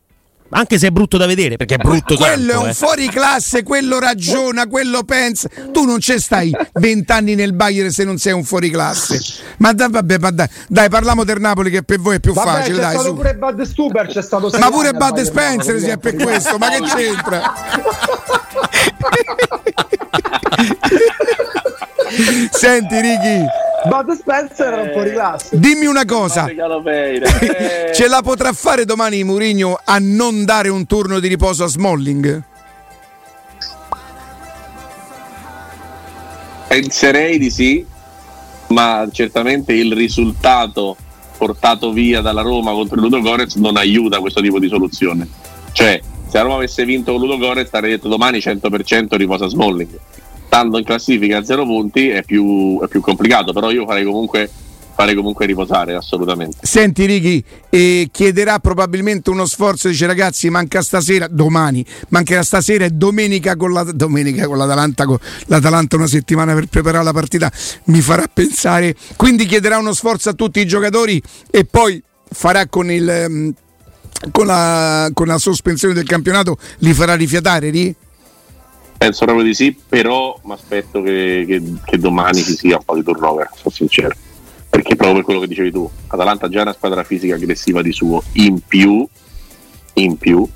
[0.54, 2.74] anche se è brutto da vedere, perché è brutto Quello tanto, è un eh.
[2.74, 5.50] fuori classe, quello ragiona, quello pensa.
[5.72, 9.20] Tu non ci stai vent'anni nel Bayern se non sei un fuori classe.
[9.58, 12.50] Ma dai, vabbè, ma dai, dai, parliamo del Napoli che per voi è più vabbè,
[12.50, 12.76] facile.
[12.76, 13.16] C'è dai, stato su.
[13.16, 16.82] pure Bud Stuber, c'è stato Ma pure Bud Spencer si è per questo, ma che
[16.82, 17.54] c'entra?
[22.52, 23.45] Senti, Ricky.
[23.86, 25.49] Bud Spencer era un po' rilasso.
[25.52, 26.47] Dimmi una cosa:
[27.93, 32.52] ce la potrà fare domani Mourinho a non dare un turno di riposo a Smalling?
[36.73, 37.86] penserei di sì,
[38.69, 40.97] ma certamente il risultato
[41.38, 45.28] portato via dalla Roma contro il Ludo Gorez non aiuta questo tipo di soluzione.
[45.71, 49.99] Cioè, se la Roma avesse vinto con Ludo Gorez, avrei detto domani 100% riposa Smalling.
[50.54, 54.48] Stando in classifica a zero punti è più, è più complicato, però io farei comunque
[54.96, 56.58] fare comunque riposare assolutamente.
[56.62, 62.92] Senti Righi, eh, chiederà probabilmente uno sforzo, dice ragazzi manca stasera, domani, mancherà stasera e
[62.92, 67.52] domenica con, la, domenica con l'Atalanta, con l'Atalanta una settimana per preparare la partita,
[67.86, 72.92] mi farà pensare, quindi chiederà uno sforzo a tutti i giocatori e poi farà con
[72.92, 73.26] il...
[73.28, 73.50] Mm,
[74.32, 77.94] con la, con la sospensione del campionato li farà rifiatare Righi?
[79.04, 82.96] Penso proprio di sì, però mi aspetto che, che, che domani ci sia un po'
[82.96, 84.16] di turnover, sono sincero
[84.74, 87.92] perché proprio per quello che dicevi tu, Atalanta già è una squadra fisica aggressiva di
[87.92, 89.08] suo, in più,
[89.94, 90.48] in più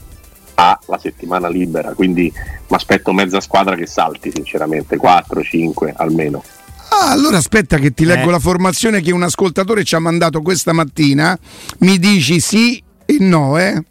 [0.55, 6.43] ha la settimana libera, quindi mi aspetto mezza squadra che salti sinceramente, 4-5 almeno.
[6.89, 8.31] Ah, allora aspetta che ti leggo eh.
[8.31, 11.38] la formazione che un ascoltatore ci ha mandato questa mattina,
[11.81, 13.83] mi dici sì e no, eh?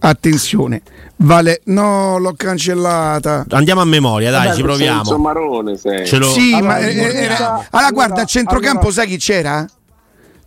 [0.00, 0.82] Attenzione.
[1.18, 3.46] Vale, no, l'ho cancellata.
[3.50, 5.04] Andiamo a memoria, dai, Vabbè, ci proviamo.
[5.04, 6.06] Sei marrone sei.
[6.06, 6.28] Ce l'ho...
[6.28, 7.36] Sì, allora, ma era...
[7.36, 8.92] allora, allora, guarda, a centrocampo allora...
[8.92, 9.66] sai chi c'era?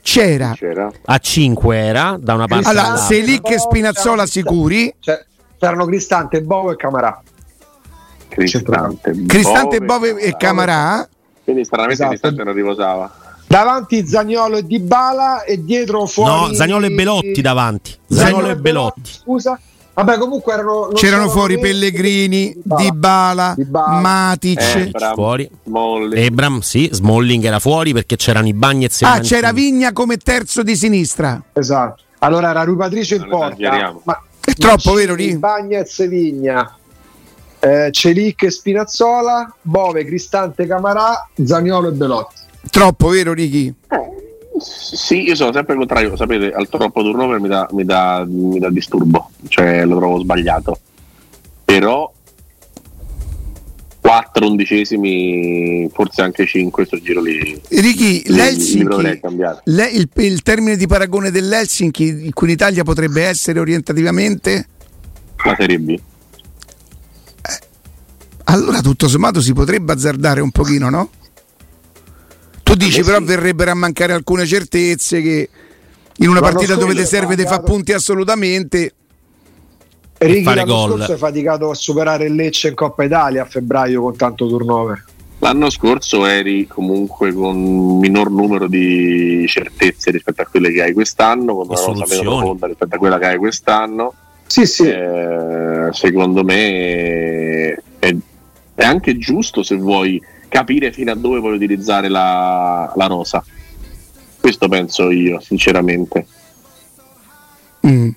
[0.02, 0.54] C'era.
[0.56, 0.92] c'era.
[1.06, 2.70] A 5 era, da una parte.
[2.70, 4.94] Allora, Selic e Spinazzola sicuri.
[5.58, 7.22] c'erano Cristante, Bovo e Camarà.
[8.30, 11.08] Cristante, Cristante Bove e Camarà.
[11.44, 12.18] Quindi stranamente esatto.
[12.20, 13.12] Cristante non riposava.
[13.48, 17.98] Davanti Zagnolo e Dybala e dietro fuori No, Zagnolo e Belotti davanti.
[18.08, 19.12] Zagnolo, Zagnolo e Belotti.
[19.12, 19.60] Scusa.
[20.00, 25.50] Vabbè, comunque erano, c'erano fuori me, Pellegrini, Dybala, Dybala Matic, Ebram, fuori.
[25.66, 26.16] Smalling.
[26.16, 30.64] Ebram, sì, Smalling era fuori perché c'erano i Bagnets e Ah, c'era Vigna come terzo
[30.64, 31.44] di sinistra.
[31.52, 32.04] Esatto.
[32.20, 34.00] Allora era Rui Patricio in porta.
[34.04, 35.36] Ma, è troppo, vero lì?
[35.36, 36.78] Bagnets Vigna.
[37.60, 42.36] Eh, Celic e Spinazzola, Bove, Cristante Camarà, Zaniolo e Belotti.
[42.70, 43.74] Troppo, vero Ricky?
[43.90, 44.19] Eh
[44.60, 48.70] sì, io sono sempre contrario, sapete, al troppo turnover mi dà, mi dà, mi dà
[48.70, 50.80] disturbo, cioè lo trovo sbagliato.
[51.66, 52.12] Però
[54.02, 57.62] 4 undicesimi, forse anche 5 questo giro lì.
[57.70, 59.20] Ricky, l'Helsinki,
[59.66, 64.68] le, il, il, termine di paragone dell'Helsinki in cui l'Italia potrebbe essere orientativamente?
[65.44, 65.90] La Serie B.
[65.90, 66.00] Eh,
[68.46, 71.10] allora tutto sommato si potrebbe azzardare un pochino, no?
[72.70, 75.50] Tu dici, però, verrebbero a mancare alcune certezze che
[76.18, 78.94] in una partita dove ti serve di fare punti assolutamente.
[80.20, 80.90] Righi l'anno gol.
[80.92, 85.04] scorso hai faticato a superare il Lecce in Coppa Italia a febbraio con tanto turnover.
[85.40, 90.94] L'anno scorso eri comunque con un minor numero di certezze rispetto a quelle che hai
[90.94, 94.14] quest'anno, con una rosa meno profonda rispetto a quella che hai quest'anno.
[94.46, 94.88] Sì, sì.
[94.88, 98.16] Eh, secondo me è,
[98.76, 103.44] è anche giusto se vuoi capire fino a dove puoi utilizzare la, la rosa.
[104.40, 106.26] Questo penso io, sinceramente.
[107.88, 108.10] Mm.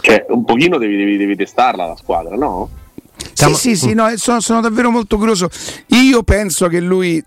[0.00, 2.68] Cioè, un pochino devi, devi, devi testarla la squadra, no?
[3.32, 5.48] Sì, sì, sì, no, sono, sono davvero molto curioso.
[5.88, 7.22] Io penso che lui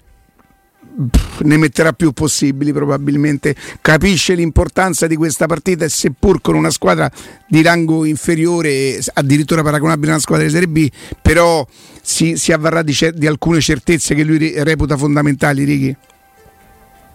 [1.39, 3.55] ne metterà più possibili probabilmente.
[3.81, 7.09] Capisce l'importanza di questa partita e seppur con una squadra
[7.47, 10.89] di rango inferiore addirittura paragonabile a una squadra di Serie B
[11.21, 11.65] però
[12.01, 15.95] si, si avvarrà di, cer- di, alcune certezze che lui reputa fondamentali Righi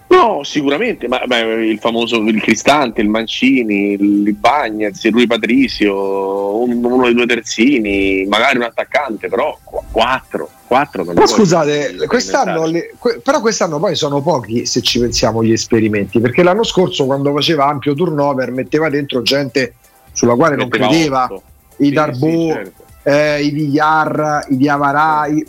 [0.09, 6.63] No, sicuramente, ma beh, il famoso il Cristante, il Mancini, il Bagnez, il Rui Patricio,
[6.63, 9.59] un, uno dei due terzini, magari un attaccante, però
[9.91, 15.43] quattro, quattro Ma scusate, quest'anno, le, que, però quest'anno poi sono pochi se ci pensiamo
[15.43, 19.75] gli esperimenti, perché l'anno scorso quando faceva ampio turnover metteva dentro gente
[20.13, 21.43] sulla quale metteva non credeva, 8.
[21.79, 25.47] i Darbo, sì, certo eh, i Villar, i Diavarà, i...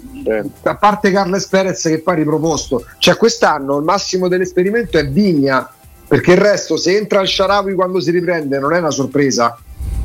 [0.62, 2.86] a parte Carles Perez che poi ha riproposto.
[3.00, 5.68] Cioè quest'anno il massimo dell'esperimento è Vigna,
[6.08, 9.58] perché il resto se entra il Sharawi quando si riprende non è una sorpresa.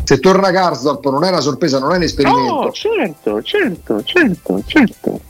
[0.02, 2.64] Se torna Karsdorp non è una sorpresa, non è un esperimento.
[2.64, 5.20] No, certo, certo, certo, certo.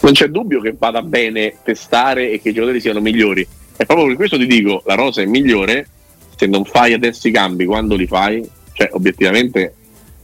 [0.00, 3.46] Non c'è dubbio che vada bene testare e che i giocatori siano migliori.
[3.76, 5.86] E proprio per questo ti dico, la rosa è migliore
[6.34, 8.48] se non fai adesso i cambi quando li fai.
[8.72, 9.74] Cioè, obiettivamente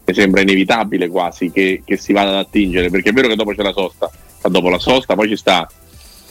[0.09, 3.53] mi sembra inevitabile quasi che, che, si vada ad attingere, perché è vero che dopo
[3.53, 4.11] c'è la sosta,
[4.43, 5.69] ma dopo la sosta poi ci sta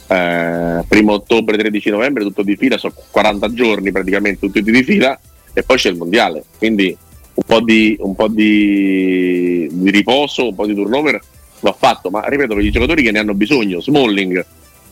[0.07, 5.19] eh, primo ottobre, 13 novembre, tutto di fila, sono 40 giorni praticamente tutti di fila
[5.53, 6.95] e poi c'è il mondiale, quindi
[7.35, 11.21] un po' di, un po di, di riposo, un po' di turnover
[11.59, 14.45] va fatto, ma ripeto per i giocatori che ne hanno bisogno, Smalling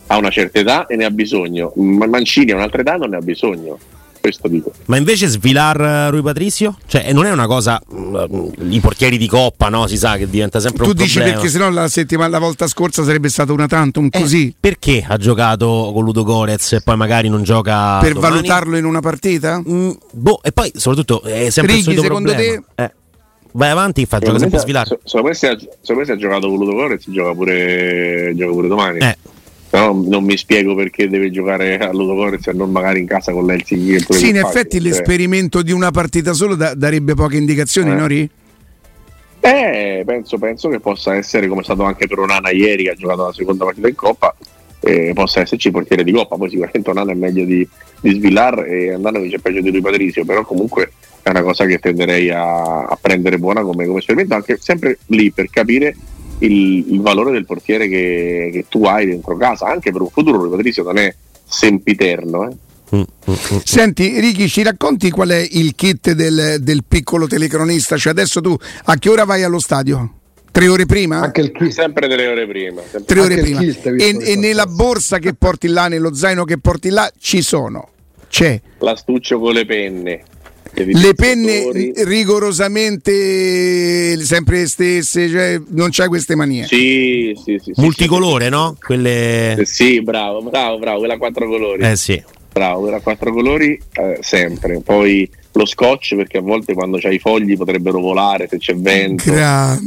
[0.08, 3.16] ha una certa età e ne ha bisogno, Mancini ha un'altra età e non ne
[3.16, 3.80] ha bisogno
[4.26, 4.72] questo dico.
[4.86, 6.78] Ma invece Svilar eh, Rui Patricio?
[6.88, 7.82] Cioè, non è una cosa.
[7.94, 9.86] Mm, I portieri di coppa, no?
[9.88, 11.14] Si sa che diventa sempre tu un problema.
[11.14, 14.56] Tu dici perché sennò la settimana la volta scorsa sarebbe stato una tantum eh, così.
[14.60, 18.00] Perché ha giocato con Ludo Gorez e poi magari non gioca.
[18.00, 18.34] Per domani?
[18.34, 19.62] valutarlo in una partita?
[19.68, 22.64] Mm, boh, e poi soprattutto è sempre Righi, il secondo problema.
[22.74, 22.84] te?
[22.84, 22.92] Eh.
[23.52, 24.86] Vai avanti fa gioca sempre Svilar.
[25.04, 25.48] Secondo me se
[26.12, 29.00] ha giocato con Ludo Gorez gioca pure, gioca pure domani.
[29.00, 29.18] Eh.
[29.76, 33.46] Però non mi spiego perché deve giocare a Ludogorez e non magari in casa con
[33.46, 34.06] l'Helsinki.
[34.08, 34.88] Sì, in effetti cioè.
[34.88, 37.94] l'esperimento di una partita solo da, darebbe poche indicazioni, eh.
[37.94, 38.30] Nori?
[39.42, 42.96] Eh, penso, penso, che possa essere come è stato anche per Onana ieri che ha
[42.96, 44.34] giocato la seconda partita in Coppa,
[44.80, 47.68] eh, possa esserci portiere di Coppa, poi sicuramente Onana è meglio di,
[48.00, 51.80] di Svillar e Andanovic è peggio di lui Patrizio, però comunque è una cosa che
[51.80, 55.94] tenderei a, a prendere buona come, come esperimento, anche sempre lì per capire
[56.40, 60.50] il, il, valore del portiere che, che, tu hai dentro casa, anche per un futuro,
[60.50, 61.14] Patrizio non è
[61.46, 62.50] sempiterno.
[62.50, 63.06] Eh.
[63.64, 67.98] Senti Ricky, ci racconti qual è il kit del, del, piccolo telecronista?
[67.98, 70.14] Cioè adesso tu a che ora vai allo stadio?
[70.52, 71.20] Tre ore prima?
[71.20, 71.70] Anche il kit.
[71.70, 72.82] Sempre tre ore prima.
[73.06, 73.62] Tre ore prima.
[73.62, 77.90] E, e nella borsa che porti là, nello zaino che porti là, ci sono.
[78.30, 78.62] C'è.
[78.80, 80.24] L'astuccio con le penne
[80.84, 86.66] le penne rigorosamente sempre le stesse, cioè non c'è queste manie.
[86.66, 87.72] Sì, sì, sì.
[87.78, 88.76] Multicolore, no?
[88.80, 89.58] Quelle...
[89.58, 91.84] Eh, sì, bravo, bravo, bravo, quella a quattro colori.
[91.84, 92.22] Eh sì.
[92.52, 94.82] Bravo, quella a quattro colori eh, sempre.
[94.82, 99.34] Poi lo scotch perché a volte quando c'hai i fogli potrebbero volare se c'è vento,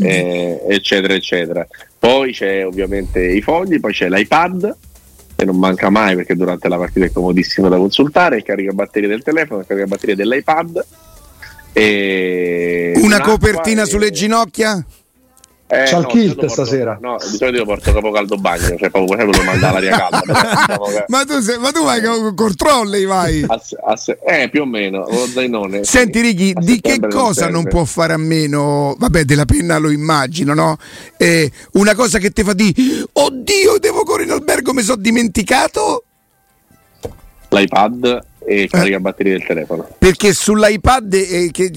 [0.03, 1.67] eh, eccetera, eccetera.
[1.99, 4.77] Poi c'è ovviamente i fogli, poi c'è l'iPad
[5.41, 9.23] e non manca mai perché durante la partita è comodissimo da consultare, il caricabatterie del
[9.23, 10.85] telefono, il caricabatterie dell'iPad.
[11.73, 13.87] E una copertina e...
[13.87, 14.85] sulle ginocchia?
[15.71, 16.97] Eh, C'ha no, il kilt stasera.
[16.99, 20.23] No, di solito io porto capo caldo bagno, cioè proprio quello manda l'aria calda.
[20.67, 23.45] Diciamo ma, tu sei, ma tu vai con, con trolley vai?
[23.47, 25.85] Ass, ass, eh, più o meno, lo zainone.
[25.85, 28.95] Senti Righi, di che cosa non, non, può fare a meno?
[28.99, 30.79] Vabbè, della penna lo immagino, no?
[31.19, 32.75] Eh, una cosa che ti fa di
[33.13, 36.05] Oddio, devo correre in albergo, mi sono dimenticato?
[37.51, 39.39] L'iPad e caricabatterie eh.
[39.39, 39.89] del telefono.
[39.99, 41.71] Perché sull'iPad, eh, che,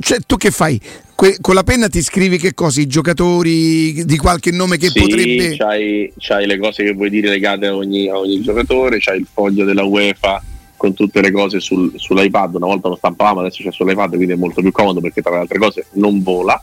[0.00, 0.80] cioè, tu che fai?
[1.14, 2.80] Que- con la penna ti scrivi che cosa?
[2.80, 5.56] I giocatori di qualche nome che sì, potrebbe.
[5.56, 9.26] C'hai, c'hai le cose che vuoi dire legate a ogni, a ogni giocatore, c'hai il
[9.32, 10.42] foglio della UEFA
[10.76, 12.56] con tutte le cose sul, sull'iPad.
[12.56, 15.38] Una volta lo stampavamo, adesso c'è sull'iPad, quindi è molto più comodo perché tra le
[15.38, 16.60] altre cose non vola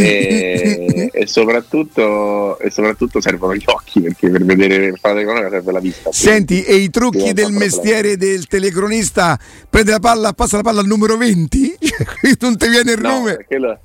[0.00, 5.80] e, e, soprattutto, e, soprattutto, servono gli occhi perché per vedere la telecronaca serve la
[5.80, 6.12] vista.
[6.12, 10.86] Senti, e i trucchi del mestiere del telecronista prende la palla, passa la palla al
[10.86, 11.78] numero 20?
[12.40, 13.44] non ti viene il no, nome?
[13.46, 13.78] Quello,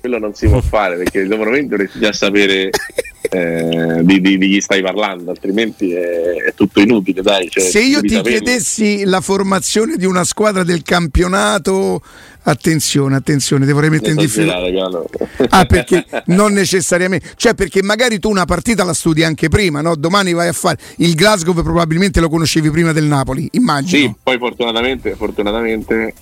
[0.00, 2.70] quello, non si può fare perché il numero 20 dovresti già sapere
[3.30, 7.22] eh, di, di, di, chi stai parlando, altrimenti è, è tutto inutile.
[7.22, 12.02] Dai, cioè, Se io ti chiedessi la formazione di una squadra del campionato
[12.44, 15.04] Attenzione, attenzione, ti vorrei mettere in difficoltà.
[15.48, 19.94] Ah, perché non necessariamente, cioè perché magari tu una partita la studi anche prima, no?
[19.94, 24.08] Domani vai a fare il Glasgow, probabilmente lo conoscevi prima del Napoli, immagino.
[24.08, 26.14] Sì, poi fortunatamente, fortunatamente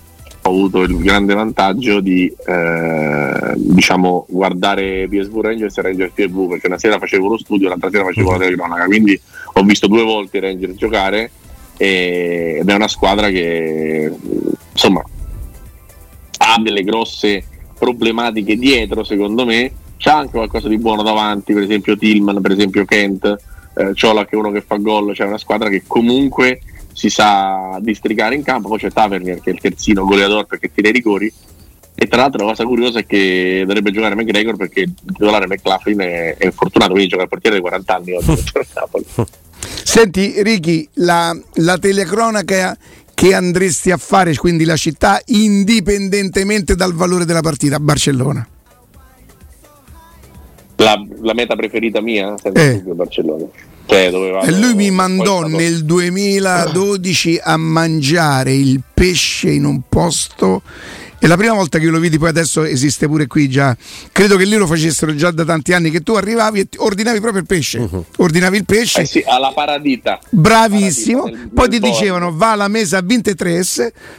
[0.43, 6.67] ho avuto il grande vantaggio di eh, diciamo guardare PSV Rangers e Rangers TV perché
[6.67, 9.19] una sera facevo lo studio, l'altra sera facevo la telecronaca, quindi
[9.53, 11.31] ho visto due volte i Rangers giocare
[11.77, 14.11] e, ed è una squadra che
[14.71, 15.03] insomma
[16.37, 17.45] ha delle grosse
[17.77, 19.71] problematiche dietro, secondo me.
[19.97, 23.35] C'ha anche qualcosa di buono davanti, per esempio Tillman, per esempio Kent,
[23.75, 26.61] eh, Ciola che è uno che fa gol, c'è una squadra che comunque
[26.93, 30.89] si sa districare in campo, poi c'è Tavernier che è il terzino goleador perché tira
[30.89, 31.31] i rigori.
[31.93, 35.99] E tra l'altro la cosa curiosa è che dovrebbe giocare McGregor perché il titolare McLaughlin
[35.99, 38.43] è, è infortunato, quindi gioca il portiere dei 40 anni oggi.
[39.83, 42.75] Senti Ricky, la, la telecronaca
[43.13, 48.47] che andresti a fare, quindi la città, indipendentemente dal valore della partita Barcellona?
[50.77, 52.81] La, la meta preferita mia, senza eh.
[52.81, 53.45] Barcellona.
[53.91, 60.61] Cioè, vado, e lui mi mandò nel 2012 a mangiare il pesce in un posto
[61.21, 63.77] è la prima volta che io lo vidi, poi adesso esiste pure qui già.
[64.11, 67.41] Credo che lì lo facessero già da tanti anni, che tu arrivavi e ordinavi proprio
[67.41, 67.77] il pesce.
[67.77, 68.05] Uh-huh.
[68.17, 69.01] Ordinavi il pesce.
[69.01, 70.19] Eh sì, alla paradita.
[70.31, 71.21] Bravissimo.
[71.21, 73.63] Paradita, nel, poi ti dicevano va alla mesa a 23,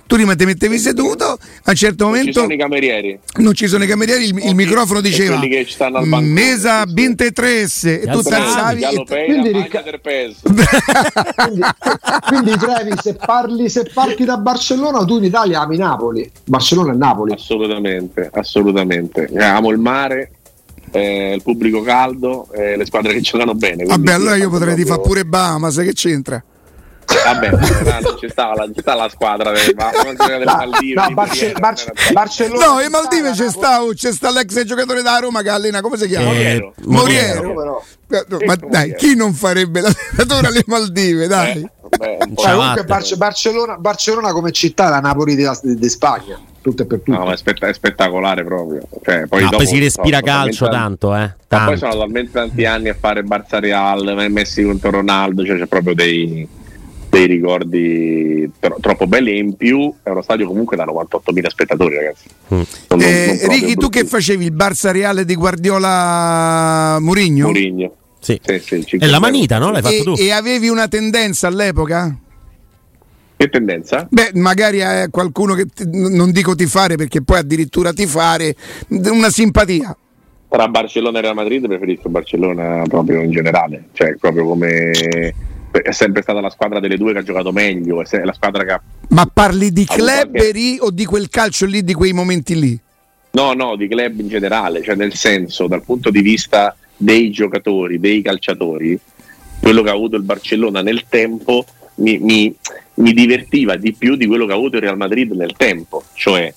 [0.06, 2.40] tu prima ti mettevi seduto, a un certo non momento...
[2.40, 3.18] Non ci sono i camerieri.
[3.38, 5.40] Non ci sono i camerieri, il, il microfono diceva
[6.20, 8.82] mesa 23 e tu ti alzavi.
[8.84, 9.80] E quindi, ric-
[11.34, 11.60] quindi,
[12.28, 16.30] quindi Trevi, se parli, se parti da Barcellona, tu in Italia ami Napoli.
[16.44, 17.32] Barcellona a Napoli.
[17.32, 19.28] Assolutamente, assolutamente.
[19.32, 20.30] Eh, amo il mare,
[20.90, 23.84] eh, il pubblico caldo, eh, le squadre che giocano bene.
[23.84, 24.94] Vabbè, allora io potrei proprio...
[24.94, 26.42] fare pure Bahamas, che c'entra?
[27.24, 27.50] Vabbè,
[28.00, 29.74] non ci stava la, c'è la squadra delle,
[30.16, 31.00] delle Maldive.
[31.00, 32.66] No, Barce, Barce, Barcellona.
[32.66, 36.06] No, in Maldive c'è sta, c'è sta l'ex giocatore da Roma che allena, come si
[36.06, 36.30] chiama?
[36.30, 37.42] Eh, Moriero.
[37.52, 37.84] Moriero.
[38.08, 41.26] Eh, ma dai, chi non farebbe l'allenatore alle Maldive?
[41.26, 41.60] Dai.
[41.60, 45.88] Eh, beh, cioè, comunque Barce, Barcellona, Barcellona, come città è la Napoli di, di, di
[45.88, 47.18] Spagna tutto e per tutto.
[47.18, 48.80] No, è, spett- è spettacolare proprio.
[49.02, 51.34] Cioè, poi, no, dopo, poi si respira no, calcio tanto, eh.
[51.46, 51.66] Tanto.
[51.66, 55.94] poi sono talmente tanti anni a fare Barça Real, Messi contro Ronaldo, cioè c'è proprio
[55.94, 56.48] dei,
[57.10, 61.94] dei ricordi tro- troppo belli e in più è uno stadio comunque da 98.000 spettatori
[61.96, 62.28] ragazzi.
[62.54, 62.62] Mm.
[62.88, 67.46] Non, eh, non Ricky, tu che facevi il Barça Reale di Guardiola Murigno?
[67.48, 67.94] Murigno.
[68.18, 68.40] Sì.
[68.44, 69.72] Sì, sì, è la manita, no?
[69.72, 70.14] L'hai fatto e, tu.
[70.16, 72.16] E avevi una tendenza all'epoca?
[73.42, 74.06] Che tendenza?
[74.08, 78.54] Beh, magari è qualcuno che non dico ti fare perché poi addirittura ti fare
[78.86, 79.96] una simpatia.
[80.48, 84.92] Tra Barcellona e Real Madrid preferisco Barcellona proprio in generale, cioè proprio come
[85.72, 88.70] è sempre stata la squadra delle due che ha giocato meglio, è la squadra che
[88.70, 88.80] ha...
[89.08, 90.76] Ma parli di club qualche...
[90.78, 92.78] o di quel calcio lì, di quei momenti lì?
[93.32, 97.98] No, no, di club in generale, cioè nel senso, dal punto di vista dei giocatori,
[97.98, 98.96] dei calciatori,
[99.60, 101.64] quello che ha avuto il Barcellona nel tempo
[101.94, 102.54] mi, mi,
[102.94, 106.52] mi divertiva di più di quello che ha avuto il Real Madrid nel tempo, cioè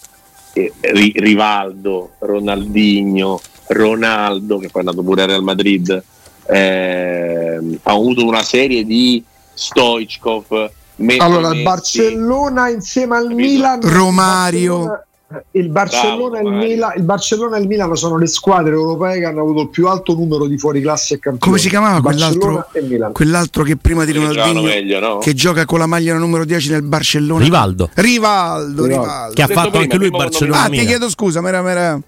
[0.53, 6.03] eh, Rivaldo, Ronaldinho, Ronaldo che poi è andato pure al Real Madrid,
[6.47, 9.23] eh, ha avuto una serie di
[9.53, 10.71] Stoichkov.
[11.17, 15.03] Allora, il Barcellona insieme al Milan, Romario.
[15.51, 19.25] Il Barcellona, Bravo, il, Milan, il Barcellona, e il Milano sono le squadre europee che
[19.25, 21.39] hanno avuto il più alto numero di fuori classe e campioni.
[21.39, 22.67] Come si chiamava quell'altro,
[23.11, 25.17] quell'altro che prima di Ronaldinho meglio, no?
[25.17, 27.43] che gioca con la maglia numero 10 nel Barcellona?
[27.43, 27.89] Rivaldo.
[27.95, 29.33] Rivaldo, Rivaldo.
[29.33, 30.63] Che ha fatto prima, anche lui il Barcellona.
[30.63, 31.99] Ah, ti chiedo scusa, mera, mera.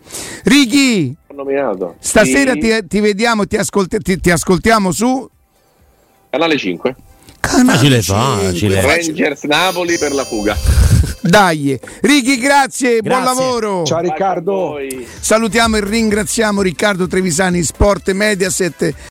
[0.44, 1.16] Ricky,
[2.00, 2.60] stasera sì.
[2.60, 5.28] ti, ti, vediamo, ti, ascolti, ti, ti ascoltiamo su
[6.30, 6.96] Canale 5.
[7.40, 8.82] Facile, facile.
[8.82, 10.97] Rangers Napoli per la fuga.
[11.20, 13.84] Dai, Ricky, grazie, grazie, buon lavoro.
[13.84, 14.78] Ciao Riccardo.
[15.20, 18.94] Salutiamo e ringraziamo Riccardo Trevisani, Sport Mediaset.